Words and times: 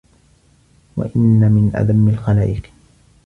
وَإِنَّ 0.97 1.39
مِنْ 1.51 1.75
أَذَمِّ 1.75 2.09
الْخَلَائِقِ 2.09 2.61